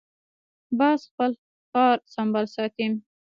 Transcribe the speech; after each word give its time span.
باز 0.77 0.99
خپل 1.09 1.31
ښکار 1.43 1.97
سمبال 2.15 2.45
ساتي 2.55 2.85